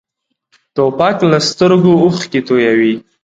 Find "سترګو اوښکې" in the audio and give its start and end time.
1.49-2.39